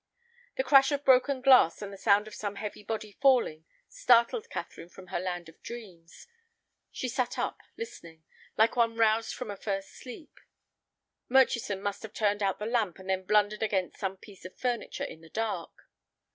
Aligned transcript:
The 0.55 0.63
crash 0.63 0.91
of 0.91 1.05
broken 1.05 1.41
glass 1.43 1.79
and 1.83 1.93
the 1.93 1.95
sound 1.99 2.25
of 2.27 2.33
some 2.33 2.55
heavy 2.55 2.81
body 2.81 3.11
falling 3.21 3.65
startled 3.87 4.49
Catherine 4.49 4.89
from 4.89 5.09
her 5.09 5.19
land 5.19 5.47
of 5.47 5.61
dreams. 5.61 6.25
She 6.91 7.07
sat 7.07 7.37
up, 7.37 7.59
listening, 7.77 8.23
like 8.57 8.75
one 8.75 8.97
roused 8.97 9.35
from 9.35 9.51
a 9.51 9.55
first 9.55 9.89
sleep. 9.91 10.39
Murchison 11.29 11.83
must 11.83 12.01
have 12.01 12.13
turned 12.13 12.41
out 12.41 12.57
the 12.57 12.65
lamp 12.65 12.97
and 12.97 13.11
then 13.11 13.25
blundered 13.27 13.61
against 13.61 13.99
some 13.99 14.17
piece 14.17 14.43
of 14.43 14.57
furniture 14.57 15.03
in 15.05 15.21
the 15.21 15.29
dark. 15.29 15.83